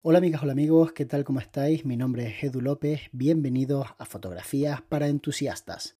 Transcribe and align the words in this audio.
Hola 0.00 0.18
amigas, 0.18 0.44
hola 0.44 0.52
amigos, 0.52 0.92
¿qué 0.92 1.06
tal? 1.06 1.24
¿Cómo 1.24 1.40
estáis? 1.40 1.84
Mi 1.84 1.96
nombre 1.96 2.28
es 2.28 2.44
Edu 2.44 2.60
López, 2.60 3.00
bienvenidos 3.10 3.88
a 3.98 4.04
Fotografías 4.04 4.80
para 4.80 5.08
Entusiastas. 5.08 5.96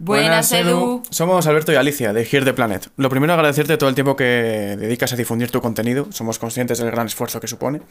Buenas, 0.00 0.52
Edu. 0.52 1.02
Somos 1.10 1.48
Alberto 1.48 1.72
y 1.72 1.74
Alicia 1.74 2.12
de 2.12 2.22
Here 2.22 2.44
the 2.44 2.54
Planet. 2.54 2.86
Lo 2.96 3.10
primero, 3.10 3.32
agradecerte 3.32 3.76
todo 3.76 3.88
el 3.88 3.96
tiempo 3.96 4.14
que 4.14 4.76
dedicas 4.78 5.12
a 5.12 5.16
difundir 5.16 5.50
tu 5.50 5.60
contenido. 5.60 6.06
Somos 6.12 6.38
conscientes 6.38 6.78
del 6.78 6.92
gran 6.92 7.08
esfuerzo 7.08 7.40
que 7.40 7.48
supone. 7.48 7.82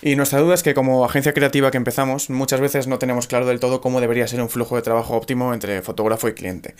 Y 0.00 0.16
nuestra 0.16 0.40
duda 0.40 0.54
es 0.54 0.62
que, 0.62 0.72
como 0.72 1.04
agencia 1.04 1.34
creativa 1.34 1.70
que 1.70 1.76
empezamos, 1.76 2.30
muchas 2.30 2.60
veces 2.60 2.86
no 2.86 2.98
tenemos 2.98 3.26
claro 3.26 3.44
del 3.44 3.60
todo 3.60 3.82
cómo 3.82 4.00
debería 4.00 4.26
ser 4.26 4.40
un 4.40 4.48
flujo 4.48 4.76
de 4.76 4.80
trabajo 4.80 5.14
óptimo 5.14 5.52
entre 5.52 5.82
fotógrafo 5.82 6.28
y 6.28 6.32
cliente. 6.32 6.76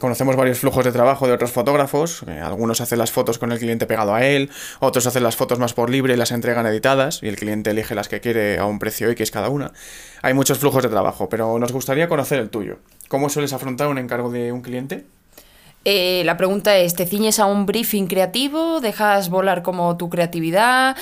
Conocemos 0.00 0.36
varios 0.36 0.58
flujos 0.58 0.84
de 0.84 0.92
trabajo 0.92 1.26
de 1.26 1.32
otros 1.32 1.52
fotógrafos. 1.52 2.22
algunos 2.42 2.80
hacen 2.80 2.98
las 2.98 3.12
fotos 3.12 3.38
con 3.38 3.52
el 3.52 3.58
cliente 3.58 3.86
pegado 3.86 4.12
a 4.12 4.26
él, 4.26 4.50
otros 4.80 5.06
hacen 5.06 5.22
las 5.22 5.36
fotos 5.36 5.58
más 5.58 5.72
por 5.72 5.88
libre 5.88 6.12
y 6.12 6.16
las 6.18 6.32
entregan 6.32 6.66
editadas, 6.66 7.22
y 7.22 7.28
el 7.28 7.36
cliente 7.36 7.70
elige 7.70 7.94
las 7.94 8.08
que 8.08 8.20
quiere 8.20 8.58
a 8.58 8.66
un 8.66 8.78
precio 8.78 9.08
X 9.08 9.30
cada 9.30 9.48
una. 9.48 9.72
Hay 10.20 10.34
muchos 10.34 10.58
flujos 10.58 10.82
de 10.82 10.90
trabajo, 10.90 11.30
pero 11.30 11.58
nos 11.58 11.72
gustaría 11.72 12.08
conocer 12.08 12.40
el 12.40 12.50
tuyo. 12.50 12.78
¿Cómo 13.08 13.28
sueles 13.28 13.52
afrontar 13.52 13.88
un 13.88 13.98
encargo 13.98 14.30
de 14.30 14.52
un 14.52 14.62
cliente? 14.62 15.06
Eh, 15.88 16.24
la 16.24 16.36
pregunta 16.36 16.76
es, 16.76 16.96
¿te 16.96 17.06
ciñes 17.06 17.38
a 17.38 17.46
un 17.46 17.64
briefing 17.64 18.08
creativo? 18.08 18.80
¿Dejas 18.80 19.30
volar 19.30 19.62
como 19.62 19.96
tu 19.96 20.10
creatividad? 20.10 20.96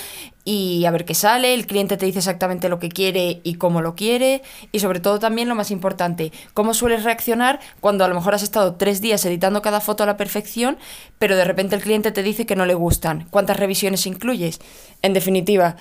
Y 0.44 0.84
a 0.84 0.90
ver 0.90 1.06
qué 1.06 1.14
sale, 1.14 1.54
el 1.54 1.66
cliente 1.66 1.96
te 1.96 2.04
dice 2.04 2.18
exactamente 2.18 2.68
lo 2.68 2.78
que 2.78 2.90
quiere 2.90 3.40
y 3.44 3.54
cómo 3.54 3.80
lo 3.80 3.94
quiere. 3.94 4.42
Y 4.72 4.80
sobre 4.80 5.00
todo 5.00 5.18
también 5.18 5.48
lo 5.48 5.54
más 5.54 5.70
importante, 5.70 6.32
¿cómo 6.52 6.74
sueles 6.74 7.02
reaccionar 7.02 7.60
cuando 7.80 8.04
a 8.04 8.08
lo 8.08 8.14
mejor 8.14 8.34
has 8.34 8.42
estado 8.42 8.74
tres 8.74 9.00
días 9.00 9.24
editando 9.24 9.62
cada 9.62 9.80
foto 9.80 10.02
a 10.02 10.06
la 10.06 10.18
perfección, 10.18 10.76
pero 11.18 11.34
de 11.34 11.46
repente 11.46 11.76
el 11.76 11.82
cliente 11.82 12.12
te 12.12 12.22
dice 12.22 12.44
que 12.44 12.54
no 12.54 12.66
le 12.66 12.74
gustan? 12.74 13.26
¿Cuántas 13.30 13.56
revisiones 13.56 14.06
incluyes? 14.06 14.60
En 15.00 15.14
definitiva, 15.14 15.76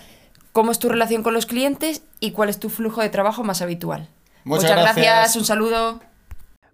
¿cómo 0.54 0.72
es 0.72 0.80
tu 0.80 0.88
relación 0.88 1.24
con 1.24 1.34
los 1.34 1.46
clientes 1.46 2.04
y 2.22 2.32
cuál 2.32 2.48
es 2.48 2.58
tu 2.58 2.70
flujo 2.70 3.02
de 3.02 3.10
trabajo 3.10 3.44
más 3.44 3.62
habitual? 3.62 4.08
Muchas, 4.46 4.72
gracias, 4.72 5.36
un 5.36 5.44
saludo. 5.44 6.00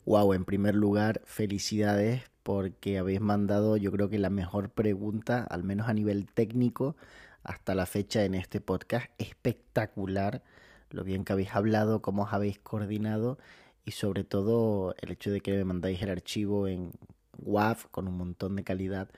Wow, 0.10 0.34
en 0.34 0.44
primer 0.44 0.74
lugar, 0.74 1.22
felicidades 1.24 2.24
porque 2.42 2.98
habéis 2.98 3.22
mandado 3.22 3.78
yo 3.78 3.92
creo 3.92 4.10
que 4.10 4.18
la 4.18 4.32
mejor 4.32 4.72
pregunta, 4.72 5.44
al 5.44 5.64
menos 5.64 5.88
a 5.88 5.94
nivel 5.94 6.26
técnico, 6.26 6.96
hasta 7.44 7.76
la 7.76 7.86
fecha 7.86 8.24
en 8.24 8.34
este 8.34 8.60
podcast. 8.60 9.06
Espectacular 9.20 10.42
lo 10.90 11.04
bien 11.04 11.24
que 11.24 11.34
habéis 11.34 11.54
hablado, 11.54 12.02
cómo 12.02 12.24
os 12.24 12.34
habéis 12.34 12.58
coordinado 12.58 13.38
y 13.86 13.92
sobre 13.92 14.24
todo 14.24 14.96
el 15.00 15.12
hecho 15.12 15.30
de 15.30 15.42
que 15.42 15.52
me 15.52 15.64
mandáis 15.64 16.02
el 16.02 16.10
archivo 16.10 16.68
en 16.68 16.92
WAV 17.38 17.92
con 17.92 18.08
un 18.08 18.18
montón 18.18 18.56
de 18.56 18.64
calidad. 18.64 19.10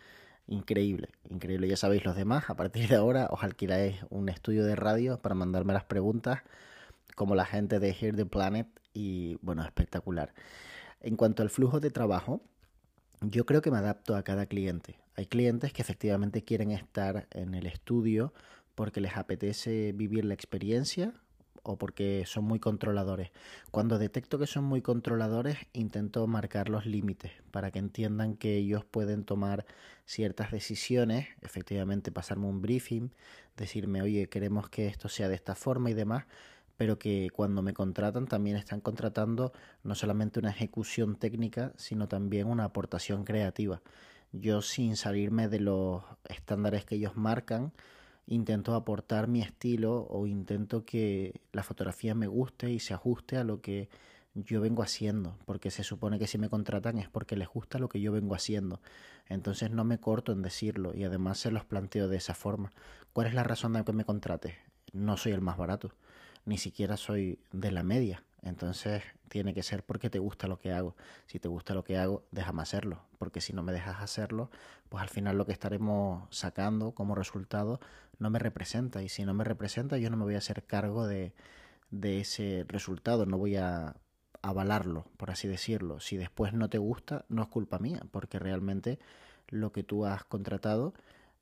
Increíble, 0.46 1.08
increíble. 1.30 1.70
Ya 1.70 1.78
sabéis 1.78 2.04
los 2.04 2.18
demás, 2.18 2.50
a 2.50 2.56
partir 2.58 2.90
de 2.90 2.98
ahora 2.98 3.28
os 3.32 3.46
alquiláis 3.46 3.96
un 4.10 4.28
estudio 4.28 4.66
de 4.66 4.76
radio 4.76 5.22
para 5.22 5.36
mandarme 5.36 5.72
las 5.72 5.86
preguntas, 5.86 6.42
como 7.16 7.34
la 7.34 7.46
gente 7.46 7.80
de 7.80 7.92
Here 7.92 8.12
the 8.12 8.26
Planet, 8.26 8.68
y 8.94 9.38
bueno, 9.42 9.64
espectacular. 9.64 10.34
En 11.02 11.16
cuanto 11.16 11.42
al 11.42 11.50
flujo 11.50 11.80
de 11.80 11.90
trabajo, 11.90 12.42
yo 13.22 13.46
creo 13.46 13.62
que 13.62 13.72
me 13.72 13.78
adapto 13.78 14.16
a 14.16 14.24
cada 14.24 14.46
cliente. 14.46 15.00
Hay 15.16 15.26
clientes 15.26 15.74
que 15.74 15.82
efectivamente 15.82 16.44
quieren 16.44 16.72
estar 16.72 17.28
en 17.32 17.56
el 17.56 17.66
estudio 17.66 18.34
porque 18.76 19.02
les 19.02 19.18
apetece 19.18 19.92
vivir 19.94 20.26
la 20.26 20.34
experiencia 20.34 21.14
o 21.64 21.78
porque 21.78 22.24
son 22.26 22.46
muy 22.46 22.60
controladores. 22.60 23.32
Cuando 23.72 24.00
detecto 24.00 24.40
que 24.40 24.48
son 24.48 24.64
muy 24.64 24.82
controladores, 24.82 25.58
intento 25.74 26.26
marcar 26.28 26.70
los 26.70 26.86
límites 26.86 27.32
para 27.52 27.72
que 27.72 27.80
entiendan 27.80 28.36
que 28.36 28.58
ellos 28.58 28.86
pueden 28.86 29.24
tomar 29.24 29.66
ciertas 30.06 30.52
decisiones, 30.52 31.28
efectivamente 31.42 32.12
pasarme 32.12 32.48
un 32.48 32.62
briefing, 32.62 33.10
decirme, 33.58 34.02
oye, 34.02 34.30
queremos 34.30 34.70
que 34.70 34.88
esto 34.88 35.10
sea 35.10 35.30
de 35.30 35.36
esta 35.36 35.56
forma 35.56 35.92
y 35.92 35.94
demás, 35.94 36.26
pero 36.82 36.98
que 36.98 37.30
cuando 37.30 37.62
me 37.62 37.76
contratan 37.76 38.26
también 38.26 38.56
están 38.56 38.82
contratando 38.82 39.54
no 39.84 39.94
solamente 39.94 40.40
una 40.40 40.50
ejecución 40.50 41.16
técnica, 41.16 41.74
sino 41.78 42.08
también 42.08 42.48
una 42.48 42.64
aportación 42.64 43.24
creativa. 43.24 43.84
Yo 44.32 44.64
sin 44.64 44.96
salirme 44.96 45.48
de 45.48 45.60
los 45.60 46.02
estándares 46.28 46.84
que 46.84 46.96
ellos 46.96 47.16
marcan, 47.16 47.72
intento 48.26 48.74
aportar 48.74 49.28
mi 49.28 49.44
estilo 49.44 50.08
o 50.10 50.26
intento 50.26 50.84
que 50.84 51.42
la 51.52 51.62
fotografía 51.62 52.16
me 52.16 52.26
guste 52.26 52.72
y 52.72 52.80
se 52.80 52.96
ajuste 52.96 53.38
a 53.38 53.44
lo 53.44 53.62
que 53.62 53.88
yo 54.34 54.60
vengo 54.60 54.82
haciendo, 54.82 55.38
porque 55.46 55.70
se 55.70 55.84
supone 55.84 56.18
que 56.18 56.26
si 56.26 56.40
me 56.40 56.50
contratan 56.50 56.98
es 56.98 57.10
porque 57.10 57.36
les 57.36 57.48
gusta 57.48 57.78
lo 57.78 57.90
que 57.90 58.02
yo 58.02 58.12
vengo 58.12 58.34
haciendo. 58.34 58.82
Entonces 59.28 59.70
no 59.70 59.84
me 59.84 60.00
corto 60.00 60.32
en 60.32 60.42
decirlo 60.42 60.96
y 60.96 61.04
además 61.04 61.38
se 61.38 61.52
los 61.52 61.64
planteo 61.64 62.08
de 62.08 62.18
esa 62.18 62.34
forma. 62.34 62.72
¿Cuál 63.14 63.28
es 63.28 63.36
la 63.36 63.44
razón 63.44 63.74
de 63.74 63.84
que 63.84 63.94
me 63.94 64.04
contrates? 64.04 64.56
No 64.94 65.16
soy 65.16 65.34
el 65.34 65.42
más 65.42 65.58
barato 65.58 65.92
ni 66.46 66.58
siquiera 66.58 66.98
soy 66.98 67.40
de 67.52 67.72
la 67.72 67.84
media. 67.84 68.24
Entonces 68.42 69.04
tiene 69.30 69.54
que 69.54 69.64
ser 69.64 69.84
porque 69.84 70.10
te 70.10 70.20
gusta 70.20 70.48
lo 70.48 70.60
que 70.60 70.72
hago. 70.72 70.96
Si 71.28 71.40
te 71.40 71.48
gusta 71.48 71.74
lo 71.74 71.84
que 71.84 71.98
hago, 71.98 72.26
déjame 72.32 72.62
hacerlo. 72.62 73.04
Porque 73.18 73.40
si 73.40 73.54
no 73.54 73.64
me 73.64 73.72
dejas 73.72 74.02
hacerlo, 74.02 74.50
pues 74.90 75.02
al 75.02 75.10
final 75.10 75.38
lo 75.38 75.46
que 75.46 75.52
estaremos 75.52 76.28
sacando 76.36 76.94
como 76.94 77.16
resultado 77.16 77.80
no 78.18 78.30
me 78.30 78.40
representa. 78.40 79.04
Y 79.04 79.10
si 79.10 79.26
no 79.26 79.34
me 79.34 79.44
representa, 79.44 79.98
yo 79.98 80.10
no 80.10 80.18
me 80.18 80.24
voy 80.24 80.36
a 80.36 80.40
hacer 80.40 80.64
cargo 80.64 81.06
de, 81.06 81.34
de 81.92 82.22
ese 82.22 82.66
resultado. 82.68 83.26
No 83.26 83.38
voy 83.38 83.58
a 83.58 83.96
avalarlo, 84.42 85.06
por 85.18 85.30
así 85.30 85.48
decirlo. 85.48 86.00
Si 86.00 86.18
después 86.18 86.54
no 86.54 86.70
te 86.70 86.80
gusta, 86.80 87.26
no 87.30 87.44
es 87.44 87.48
culpa 87.48 87.78
mía. 87.78 88.02
Porque 88.12 88.40
realmente 88.40 89.00
lo 89.50 89.72
que 89.72 89.84
tú 89.84 90.06
has 90.06 90.24
contratado 90.24 90.96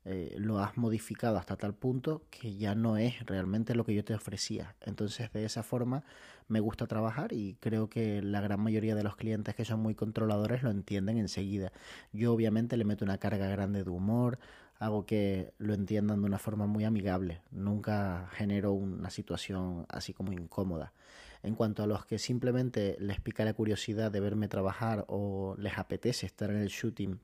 eh, 0.04 0.34
lo 0.38 0.60
has 0.60 0.78
modificado 0.78 1.36
hasta 1.36 1.56
tal 1.56 1.74
punto 1.74 2.22
que 2.30 2.56
ya 2.56 2.74
no 2.74 2.96
es 2.96 3.24
realmente 3.26 3.74
lo 3.74 3.84
que 3.84 3.94
yo 3.94 4.02
te 4.04 4.14
ofrecía. 4.14 4.74
Entonces, 4.80 5.30
de 5.32 5.44
esa 5.44 5.62
forma 5.62 6.04
me 6.48 6.60
gusta 6.60 6.86
trabajar 6.86 7.32
y 7.32 7.56
creo 7.60 7.88
que 7.90 8.22
la 8.22 8.40
gran 8.40 8.60
mayoría 8.60 8.94
de 8.94 9.04
los 9.04 9.16
clientes 9.16 9.54
que 9.54 9.64
son 9.64 9.80
muy 9.80 9.94
controladores 9.94 10.62
lo 10.62 10.70
entienden 10.70 11.18
enseguida. 11.18 11.72
Yo 12.12 12.32
obviamente 12.32 12.76
le 12.76 12.84
meto 12.84 13.04
una 13.04 13.18
carga 13.18 13.48
grande 13.48 13.84
de 13.84 13.90
humor, 13.90 14.38
hago 14.78 15.04
que 15.04 15.52
lo 15.58 15.74
entiendan 15.74 16.22
de 16.22 16.26
una 16.26 16.38
forma 16.38 16.66
muy 16.66 16.84
amigable, 16.84 17.42
nunca 17.50 18.28
genero 18.32 18.72
una 18.72 19.10
situación 19.10 19.84
así 19.88 20.14
como 20.14 20.32
incómoda. 20.32 20.92
En 21.42 21.54
cuanto 21.54 21.82
a 21.82 21.86
los 21.86 22.06
que 22.06 22.18
simplemente 22.18 22.96
les 22.98 23.20
pica 23.20 23.44
la 23.44 23.54
curiosidad 23.54 24.10
de 24.10 24.20
verme 24.20 24.48
trabajar 24.48 25.04
o 25.08 25.54
les 25.58 25.78
apetece 25.78 26.26
estar 26.26 26.50
en 26.50 26.56
el 26.56 26.68
shooting 26.68 27.20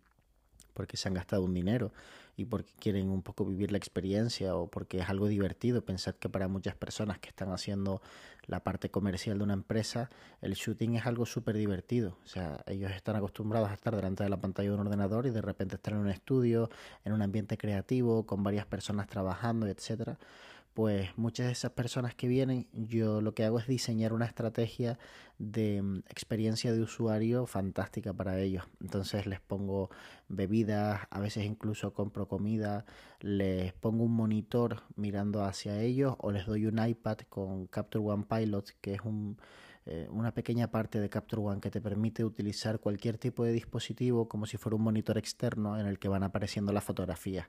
porque 0.77 0.99
se 0.99 1.09
han 1.09 1.15
gastado 1.15 1.43
un 1.43 1.55
dinero 1.55 1.91
y 2.37 2.45
porque 2.45 2.71
quieren 2.79 3.09
un 3.09 3.23
poco 3.23 3.47
vivir 3.47 3.73
la 3.73 3.79
experiencia 3.79 4.55
o 4.55 4.69
porque 4.69 4.99
es 4.99 5.09
algo 5.09 5.27
divertido. 5.27 5.83
Pensad 5.83 6.15
que 6.17 6.29
para 6.29 6.49
muchas 6.49 6.75
personas 6.75 7.19
que 7.19 7.31
están 7.31 7.51
haciendo 7.51 8.03
la 8.47 8.63
parte 8.63 8.91
comercial 8.91 9.39
de 9.39 9.45
una 9.45 9.55
empresa, 9.55 10.11
el 10.43 10.53
shooting 10.53 10.97
es 10.97 11.07
algo 11.07 11.25
súper 11.25 11.57
divertido. 11.57 12.19
O 12.25 12.29
sea, 12.29 12.63
ellos 12.67 12.93
están 12.93 13.17
acostumbrados 13.17 13.71
a 13.71 13.75
estar 13.75 13.97
delante 13.97 14.23
de 14.23 14.29
la 14.29 14.37
pantalla 14.37 14.69
de 14.69 14.75
un 14.75 14.83
ordenador 14.83 15.27
y 15.27 15.31
de 15.31 15.41
repente 15.41 15.77
estar 15.77 15.95
en 15.95 16.01
un 16.01 16.11
estudio, 16.11 16.69
en 17.07 17.15
un 17.15 17.23
ambiente 17.23 17.57
creativo, 17.57 18.27
con 18.27 18.43
varias 18.43 18.67
personas 18.67 19.09
trabajando, 19.09 19.67
etcétera 19.67 20.19
pues 20.77 21.09
muchas 21.17 21.47
de 21.47 21.53
esas 21.53 21.71
personas 21.73 22.15
que 22.15 22.29
vienen, 22.29 22.69
yo 22.75 23.23
lo 23.23 23.33
que 23.33 23.47
hago 23.47 23.59
es 23.59 23.67
diseñar 23.67 24.13
una 24.13 24.27
estrategia 24.27 24.99
de 25.39 25.81
mm, 25.81 26.01
experiencia 26.11 26.71
de 26.71 26.83
usuario 26.83 27.47
fantástica 27.47 28.13
para 28.13 28.39
ellos. 28.41 28.65
Entonces 28.83 29.25
les 29.25 29.41
pongo 29.41 29.89
bebidas, 30.29 31.01
a 31.09 31.19
veces 31.19 31.47
incluso 31.47 31.95
compro 31.95 32.29
comida, 32.29 32.85
les 33.21 33.73
pongo 33.73 34.05
un 34.05 34.13
monitor 34.13 34.83
mirando 34.97 35.45
hacia 35.45 35.81
ellos 35.81 36.15
o 36.19 36.31
les 36.31 36.45
doy 36.45 36.67
un 36.67 36.79
iPad 36.87 37.21
con 37.31 37.69
Capture 37.69 38.05
One 38.05 38.27
Pilot, 38.29 38.73
que 38.83 38.93
es 38.93 39.01
un, 39.01 39.39
eh, 39.87 40.09
una 40.11 40.35
pequeña 40.35 40.71
parte 40.71 41.01
de 41.01 41.09
Capture 41.09 41.41
One 41.41 41.61
que 41.63 41.71
te 41.71 41.81
permite 41.81 42.23
utilizar 42.23 42.81
cualquier 42.81 43.17
tipo 43.17 43.45
de 43.45 43.53
dispositivo 43.53 44.29
como 44.29 44.45
si 44.45 44.59
fuera 44.59 44.77
un 44.77 44.83
monitor 44.83 45.17
externo 45.17 45.81
en 45.81 45.87
el 45.87 45.99
que 45.99 46.09
van 46.09 46.22
apareciendo 46.22 46.71
las 46.75 46.84
fotografías 46.84 47.49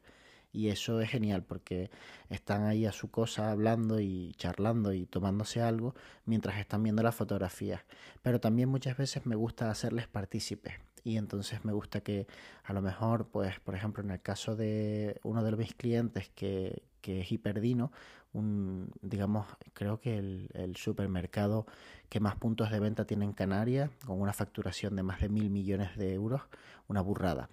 y 0.51 0.69
eso 0.69 1.01
es 1.01 1.09
genial 1.09 1.44
porque 1.44 1.91
están 2.29 2.63
ahí 2.63 2.85
a 2.85 2.91
su 2.91 3.11
cosa 3.11 3.51
hablando 3.51 3.99
y 3.99 4.33
charlando 4.38 4.94
y 4.94 5.05
tomándose 5.05 5.61
algo 5.61 5.94
mientras 6.25 6.57
están 6.57 6.83
viendo 6.83 7.03
las 7.03 7.15
fotografías. 7.15 7.81
Pero 8.21 8.39
también 8.39 8.69
muchas 8.69 8.97
veces 8.97 9.25
me 9.25 9.35
gusta 9.35 9.69
hacerles 9.69 10.07
partícipes 10.07 10.73
y 11.03 11.17
entonces 11.17 11.63
me 11.63 11.71
gusta 11.71 12.01
que 12.01 12.27
a 12.63 12.73
lo 12.73 12.81
mejor, 12.81 13.27
pues, 13.27 13.59
por 13.61 13.75
ejemplo, 13.75 14.03
en 14.03 14.11
el 14.11 14.21
caso 14.21 14.57
de 14.57 15.19
uno 15.23 15.41
de 15.44 15.55
mis 15.55 15.73
clientes 15.73 16.29
que, 16.35 16.83
que 17.01 17.21
es 17.21 17.31
Hiperdino, 17.31 17.94
un, 18.33 18.91
digamos, 19.01 19.47
creo 19.73 20.01
que 20.01 20.17
el, 20.17 20.49
el, 20.53 20.75
supermercado 20.75 21.65
que 22.09 22.19
más 22.19 22.35
puntos 22.35 22.71
de 22.71 22.81
venta 22.81 23.05
tiene 23.05 23.23
en 23.23 23.31
Canarias, 23.31 23.89
con 24.05 24.19
una 24.19 24.33
facturación 24.33 24.97
de 24.97 25.03
más 25.03 25.21
de 25.21 25.29
mil 25.29 25.49
millones 25.49 25.95
de 25.95 26.13
euros, 26.13 26.41
una 26.89 26.99
burrada. 26.99 27.49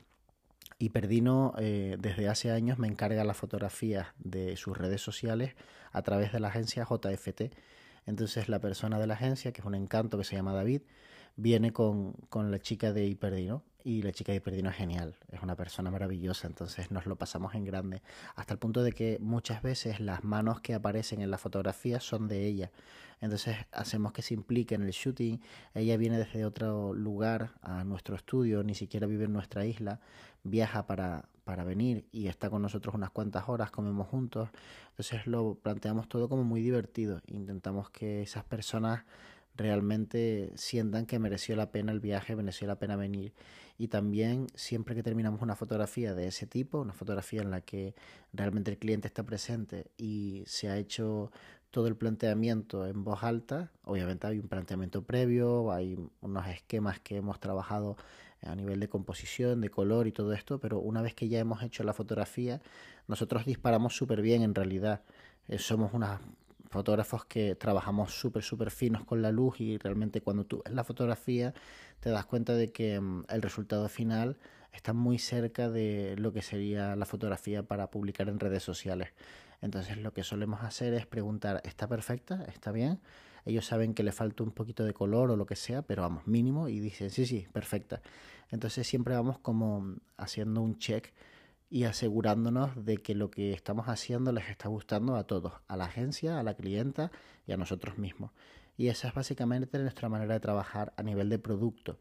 Y 0.84 0.90
Perdino 0.90 1.54
eh, 1.56 1.96
desde 1.98 2.28
hace 2.28 2.50
años 2.50 2.78
me 2.78 2.86
encarga 2.86 3.24
las 3.24 3.38
fotografías 3.38 4.08
de 4.18 4.54
sus 4.58 4.76
redes 4.76 5.00
sociales 5.00 5.54
a 5.92 6.02
través 6.02 6.30
de 6.30 6.40
la 6.40 6.48
agencia 6.48 6.84
JFT. 6.84 7.54
Entonces 8.04 8.50
la 8.50 8.58
persona 8.58 8.98
de 8.98 9.06
la 9.06 9.14
agencia, 9.14 9.50
que 9.50 9.62
es 9.62 9.66
un 9.66 9.74
encanto 9.74 10.18
que 10.18 10.24
se 10.24 10.36
llama 10.36 10.52
David, 10.52 10.82
viene 11.36 11.72
con, 11.72 12.12
con 12.28 12.50
la 12.50 12.58
chica 12.58 12.92
de 12.92 13.06
Hiperdino 13.06 13.62
y 13.84 14.00
la 14.02 14.12
chica 14.12 14.32
de 14.32 14.36
Hiperdino 14.36 14.70
es 14.70 14.76
genial, 14.76 15.14
es 15.30 15.42
una 15.42 15.56
persona 15.56 15.90
maravillosa, 15.90 16.46
entonces 16.46 16.90
nos 16.90 17.04
lo 17.04 17.16
pasamos 17.16 17.54
en 17.54 17.64
grande, 17.64 18.02
hasta 18.34 18.54
el 18.54 18.58
punto 18.58 18.82
de 18.82 18.92
que 18.92 19.18
muchas 19.20 19.62
veces 19.62 20.00
las 20.00 20.24
manos 20.24 20.60
que 20.60 20.74
aparecen 20.74 21.20
en 21.20 21.30
la 21.30 21.36
fotografía 21.36 22.00
son 22.00 22.26
de 22.26 22.46
ella, 22.46 22.70
entonces 23.20 23.56
hacemos 23.72 24.12
que 24.12 24.22
se 24.22 24.32
implique 24.32 24.74
en 24.74 24.82
el 24.82 24.90
shooting, 24.90 25.40
ella 25.74 25.96
viene 25.98 26.18
desde 26.18 26.46
otro 26.46 26.94
lugar 26.94 27.52
a 27.60 27.84
nuestro 27.84 28.16
estudio, 28.16 28.62
ni 28.64 28.74
siquiera 28.74 29.06
vive 29.06 29.26
en 29.26 29.34
nuestra 29.34 29.66
isla, 29.66 30.00
viaja 30.44 30.86
para, 30.86 31.28
para 31.44 31.64
venir 31.64 32.06
y 32.10 32.28
está 32.28 32.48
con 32.48 32.62
nosotros 32.62 32.94
unas 32.94 33.10
cuantas 33.10 33.48
horas, 33.48 33.70
comemos 33.70 34.08
juntos, 34.08 34.48
entonces 34.90 35.26
lo 35.26 35.56
planteamos 35.56 36.08
todo 36.08 36.28
como 36.30 36.42
muy 36.42 36.62
divertido, 36.62 37.20
intentamos 37.26 37.90
que 37.90 38.22
esas 38.22 38.44
personas 38.44 39.04
realmente 39.56 40.52
sientan 40.56 41.06
que 41.06 41.18
mereció 41.18 41.56
la 41.56 41.70
pena 41.70 41.92
el 41.92 42.00
viaje, 42.00 42.36
mereció 42.36 42.66
la 42.66 42.78
pena 42.78 42.96
venir. 42.96 43.32
Y 43.78 43.88
también 43.88 44.46
siempre 44.54 44.94
que 44.94 45.02
terminamos 45.02 45.42
una 45.42 45.56
fotografía 45.56 46.14
de 46.14 46.28
ese 46.28 46.46
tipo, 46.46 46.80
una 46.80 46.92
fotografía 46.92 47.42
en 47.42 47.50
la 47.50 47.60
que 47.60 47.94
realmente 48.32 48.70
el 48.70 48.78
cliente 48.78 49.08
está 49.08 49.24
presente 49.24 49.90
y 49.96 50.44
se 50.46 50.68
ha 50.68 50.76
hecho 50.76 51.32
todo 51.70 51.88
el 51.88 51.96
planteamiento 51.96 52.86
en 52.86 53.02
voz 53.02 53.24
alta, 53.24 53.72
obviamente 53.82 54.28
hay 54.28 54.38
un 54.38 54.46
planteamiento 54.46 55.02
previo, 55.02 55.72
hay 55.72 55.98
unos 56.20 56.46
esquemas 56.46 57.00
que 57.00 57.16
hemos 57.16 57.40
trabajado 57.40 57.96
a 58.42 58.54
nivel 58.54 58.78
de 58.78 58.88
composición, 58.88 59.60
de 59.60 59.70
color 59.70 60.06
y 60.06 60.12
todo 60.12 60.32
esto, 60.32 60.60
pero 60.60 60.78
una 60.78 61.02
vez 61.02 61.14
que 61.14 61.28
ya 61.28 61.40
hemos 61.40 61.64
hecho 61.64 61.82
la 61.82 61.92
fotografía, 61.92 62.60
nosotros 63.08 63.44
disparamos 63.44 63.96
súper 63.96 64.22
bien 64.22 64.42
en 64.42 64.54
realidad. 64.54 65.02
Eh, 65.48 65.58
somos 65.58 65.92
unas 65.94 66.20
fotógrafos 66.74 67.24
que 67.24 67.54
trabajamos 67.54 68.12
súper, 68.12 68.42
súper 68.42 68.70
finos 68.70 69.04
con 69.04 69.22
la 69.22 69.30
luz 69.30 69.60
y 69.60 69.78
realmente 69.78 70.20
cuando 70.20 70.44
tú 70.44 70.60
ves 70.64 70.74
la 70.74 70.84
fotografía 70.84 71.54
te 72.00 72.10
das 72.10 72.26
cuenta 72.26 72.54
de 72.54 72.72
que 72.72 73.00
mm, 73.00 73.24
el 73.28 73.42
resultado 73.42 73.88
final 73.88 74.36
está 74.72 74.92
muy 74.92 75.18
cerca 75.18 75.70
de 75.70 76.16
lo 76.18 76.32
que 76.32 76.42
sería 76.42 76.96
la 76.96 77.06
fotografía 77.06 77.62
para 77.62 77.90
publicar 77.90 78.28
en 78.28 78.40
redes 78.40 78.64
sociales. 78.64 79.10
Entonces 79.62 79.98
lo 79.98 80.12
que 80.12 80.24
solemos 80.24 80.62
hacer 80.62 80.94
es 80.94 81.06
preguntar, 81.06 81.62
¿está 81.64 81.86
perfecta? 81.86 82.44
¿Está 82.48 82.72
bien? 82.72 83.00
Ellos 83.46 83.66
saben 83.66 83.94
que 83.94 84.02
le 84.02 84.10
falta 84.10 84.42
un 84.42 84.50
poquito 84.50 84.84
de 84.84 84.92
color 84.92 85.30
o 85.30 85.36
lo 85.36 85.46
que 85.46 85.54
sea, 85.54 85.82
pero 85.82 86.02
vamos, 86.02 86.26
mínimo, 86.26 86.68
y 86.68 86.80
dicen, 86.80 87.10
sí, 87.10 87.24
sí, 87.24 87.46
perfecta. 87.52 88.02
Entonces 88.50 88.86
siempre 88.86 89.14
vamos 89.14 89.38
como 89.38 89.94
haciendo 90.16 90.60
un 90.60 90.78
check 90.78 91.12
y 91.74 91.86
asegurándonos 91.86 92.84
de 92.84 92.98
que 92.98 93.16
lo 93.16 93.32
que 93.32 93.52
estamos 93.52 93.88
haciendo 93.88 94.30
les 94.30 94.48
está 94.48 94.68
gustando 94.68 95.16
a 95.16 95.24
todos, 95.24 95.54
a 95.66 95.76
la 95.76 95.86
agencia, 95.86 96.38
a 96.38 96.44
la 96.44 96.54
clienta 96.54 97.10
y 97.48 97.52
a 97.52 97.56
nosotros 97.56 97.98
mismos. 97.98 98.30
Y 98.76 98.86
esa 98.86 99.08
es 99.08 99.14
básicamente 99.14 99.76
nuestra 99.80 100.08
manera 100.08 100.34
de 100.34 100.38
trabajar 100.38 100.92
a 100.96 101.02
nivel 101.02 101.28
de 101.30 101.40
producto. 101.40 101.98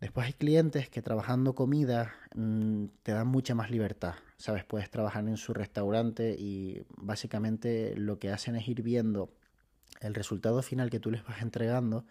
Después 0.00 0.28
hay 0.28 0.32
clientes 0.32 0.88
que 0.88 1.02
trabajando 1.02 1.56
comida 1.56 2.14
mm, 2.36 2.84
te 3.02 3.10
dan 3.10 3.26
mucha 3.26 3.56
más 3.56 3.68
libertad. 3.72 4.14
Sabes, 4.36 4.64
puedes 4.64 4.88
trabajar 4.90 5.26
en 5.26 5.38
su 5.38 5.54
restaurante 5.54 6.36
y 6.38 6.86
básicamente 6.98 7.96
lo 7.96 8.20
que 8.20 8.30
hacen 8.30 8.54
es 8.54 8.68
ir 8.68 8.82
viendo 8.82 9.28
el 10.00 10.14
resultado 10.14 10.62
final 10.62 10.88
que 10.88 11.00
tú 11.00 11.10
les 11.10 11.24
vas 11.24 11.42
entregando 11.42 12.04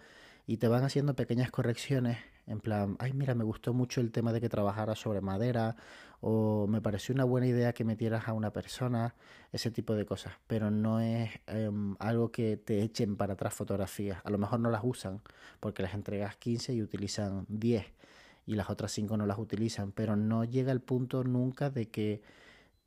y 0.45 0.57
te 0.57 0.67
van 0.67 0.83
haciendo 0.83 1.15
pequeñas 1.15 1.49
correcciones 1.49 2.17
en 2.47 2.59
plan, 2.59 2.95
ay 2.99 3.13
mira, 3.13 3.35
me 3.35 3.43
gustó 3.43 3.73
mucho 3.73 4.01
el 4.01 4.11
tema 4.11 4.33
de 4.33 4.41
que 4.41 4.49
trabajara 4.49 4.95
sobre 4.95 5.21
madera 5.21 5.75
o 6.21 6.65
me 6.67 6.81
pareció 6.81 7.13
una 7.13 7.25
buena 7.25 7.47
idea 7.47 7.73
que 7.73 7.83
metieras 7.83 8.27
a 8.27 8.33
una 8.33 8.51
persona, 8.51 9.15
ese 9.51 9.69
tipo 9.69 9.93
de 9.93 10.05
cosas, 10.05 10.33
pero 10.47 10.71
no 10.71 10.99
es 10.99 11.29
em, 11.47 11.95
algo 11.99 12.31
que 12.31 12.57
te 12.57 12.81
echen 12.81 13.17
para 13.17 13.33
atrás 13.33 13.53
fotografías, 13.53 14.19
a 14.23 14.29
lo 14.29 14.37
mejor 14.37 14.59
no 14.59 14.71
las 14.71 14.81
usan 14.83 15.21
porque 15.59 15.83
les 15.83 15.93
entregas 15.93 16.37
15 16.37 16.73
y 16.73 16.81
utilizan 16.81 17.45
10 17.49 17.85
y 18.47 18.55
las 18.55 18.69
otras 18.69 18.91
5 18.93 19.17
no 19.17 19.25
las 19.25 19.37
utilizan, 19.37 19.91
pero 19.91 20.15
no 20.15 20.43
llega 20.45 20.71
el 20.71 20.81
punto 20.81 21.23
nunca 21.23 21.69
de 21.69 21.89
que 21.89 22.21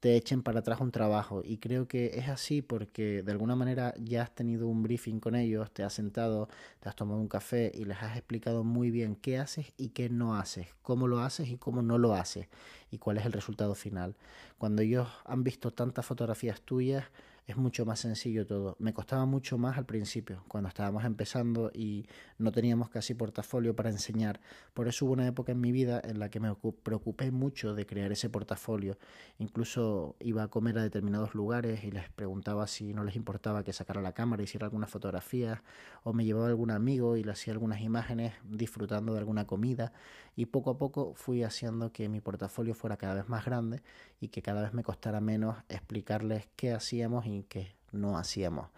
te 0.00 0.16
echen 0.16 0.42
para 0.42 0.60
atrás 0.60 0.80
un 0.80 0.90
trabajo. 0.90 1.42
Y 1.44 1.58
creo 1.58 1.86
que 1.86 2.18
es 2.18 2.28
así 2.28 2.62
porque 2.62 3.22
de 3.22 3.32
alguna 3.32 3.54
manera 3.54 3.94
ya 3.98 4.22
has 4.22 4.34
tenido 4.34 4.66
un 4.66 4.82
briefing 4.82 5.20
con 5.20 5.36
ellos, 5.36 5.70
te 5.72 5.82
has 5.84 5.92
sentado, 5.92 6.48
te 6.80 6.88
has 6.88 6.96
tomado 6.96 7.20
un 7.20 7.28
café 7.28 7.70
y 7.74 7.84
les 7.84 8.02
has 8.02 8.16
explicado 8.16 8.64
muy 8.64 8.90
bien 8.90 9.14
qué 9.14 9.38
haces 9.38 9.72
y 9.76 9.90
qué 9.90 10.08
no 10.08 10.36
haces, 10.36 10.68
cómo 10.82 11.06
lo 11.06 11.20
haces 11.20 11.48
y 11.48 11.56
cómo 11.58 11.82
no 11.82 11.98
lo 11.98 12.14
haces 12.14 12.48
y 12.90 12.98
cuál 12.98 13.18
es 13.18 13.26
el 13.26 13.32
resultado 13.32 13.74
final. 13.74 14.16
Cuando 14.58 14.82
ellos 14.82 15.08
han 15.24 15.44
visto 15.44 15.70
tantas 15.70 16.06
fotografías 16.06 16.60
tuyas, 16.62 17.04
es 17.46 17.56
mucho 17.56 17.84
más 17.84 18.00
sencillo 18.00 18.46
todo. 18.46 18.76
Me 18.78 18.92
costaba 18.92 19.26
mucho 19.26 19.58
más 19.58 19.76
al 19.76 19.86
principio, 19.86 20.44
cuando 20.48 20.68
estábamos 20.68 21.04
empezando 21.04 21.70
y 21.74 22.06
no 22.38 22.52
teníamos 22.52 22.90
casi 22.90 23.14
portafolio 23.14 23.74
para 23.74 23.90
enseñar. 23.90 24.40
Por 24.74 24.88
eso 24.88 25.04
hubo 25.04 25.12
una 25.12 25.26
época 25.26 25.52
en 25.52 25.60
mi 25.60 25.72
vida 25.72 26.00
en 26.04 26.18
la 26.18 26.28
que 26.28 26.40
me 26.40 26.54
preocupé 26.82 27.30
mucho 27.30 27.74
de 27.74 27.86
crear 27.86 28.12
ese 28.12 28.30
portafolio. 28.30 28.98
Incluso 29.38 30.16
iba 30.20 30.42
a 30.42 30.48
comer 30.48 30.78
a 30.78 30.82
determinados 30.82 31.34
lugares 31.34 31.84
y 31.84 31.90
les 31.90 32.08
preguntaba 32.10 32.66
si 32.66 32.94
no 32.94 33.04
les 33.04 33.16
importaba 33.16 33.64
que 33.64 33.72
sacara 33.72 34.00
la 34.00 34.12
cámara, 34.12 34.42
hiciera 34.42 34.66
algunas 34.66 34.90
fotografías, 34.90 35.60
o 36.02 36.12
me 36.12 36.24
llevaba 36.24 36.46
algún 36.46 36.70
amigo 36.70 37.16
y 37.16 37.24
le 37.24 37.32
hacía 37.32 37.52
algunas 37.52 37.80
imágenes 37.80 38.34
disfrutando 38.44 39.12
de 39.12 39.18
alguna 39.18 39.46
comida. 39.46 39.92
Y 40.36 40.46
poco 40.46 40.70
a 40.70 40.78
poco 40.78 41.14
fui 41.14 41.42
haciendo 41.42 41.92
que 41.92 42.08
mi 42.08 42.20
portafolio 42.20 42.74
fuera 42.74 42.96
cada 42.96 43.14
vez 43.14 43.28
más 43.28 43.44
grande 43.44 43.82
y 44.20 44.28
que 44.28 44.42
cada 44.42 44.62
vez 44.62 44.72
me 44.72 44.82
costara 44.82 45.20
menos 45.20 45.56
explicarles 45.68 46.48
qué 46.56 46.72
hacíamos 46.72 47.26
y 47.34 47.42
qué 47.44 47.74
no 47.92 48.18
hacíamos. 48.18 48.68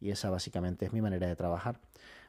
Y 0.00 0.10
esa 0.10 0.30
básicamente 0.30 0.86
es 0.86 0.92
mi 0.92 1.00
manera 1.00 1.26
de 1.26 1.36
trabajar. 1.36 1.80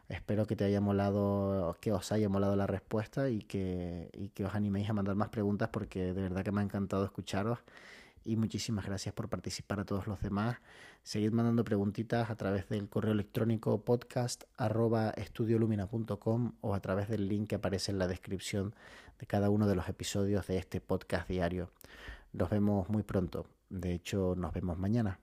Espero 0.10 0.46
que 0.46 0.56
te 0.56 0.66
haya 0.66 0.82
molado, 0.82 1.78
que 1.80 1.94
os 1.94 2.12
haya 2.12 2.28
molado 2.28 2.56
la 2.56 2.68
respuesta 2.68 3.30
y 3.30 3.42
que, 3.44 4.10
y 4.14 4.30
que 4.30 4.44
os 4.46 4.56
animéis 4.56 4.90
a 4.90 4.94
mandar 4.94 5.16
más 5.16 5.30
preguntas 5.30 5.70
porque 5.72 6.14
de 6.14 6.22
verdad 6.22 6.44
que 6.44 6.52
me 6.52 6.62
ha 6.62 6.64
encantado 6.64 7.06
escucharos 7.06 7.60
y 8.24 8.36
muchísimas 8.36 8.86
gracias 8.86 9.14
por 9.16 9.30
participar 9.30 9.80
a 9.80 9.86
todos 9.86 10.08
los 10.08 10.22
demás. 10.22 10.58
Seguid 11.04 11.32
mandando 11.32 11.64
preguntitas 11.64 12.30
a 12.30 12.36
través 12.36 12.70
del 12.70 12.88
correo 12.90 13.14
electrónico 13.14 13.84
podcast 13.84 14.44
o 16.62 16.76
a 16.76 16.80
través 16.80 17.10
del 17.10 17.28
link 17.28 17.50
que 17.50 17.56
aparece 17.56 17.92
en 17.92 18.00
la 18.00 18.08
descripción 18.08 18.76
de 19.20 19.26
cada 19.26 19.50
uno 19.50 19.68
de 19.68 19.76
los 19.76 19.88
episodios 19.90 20.46
de 20.48 20.58
este 20.58 20.82
podcast 20.82 21.28
diario. 21.28 21.72
Nos 22.34 22.50
vemos 22.50 22.90
muy 22.90 23.04
pronto. 23.04 23.48
De 23.70 23.94
hecho, 23.94 24.36
nos 24.38 24.54
vemos 24.54 24.78
mañana. 24.78 25.20